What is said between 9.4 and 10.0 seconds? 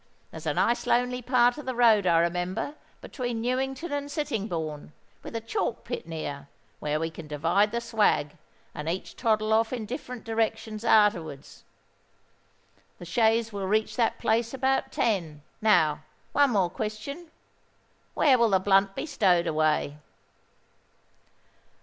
off in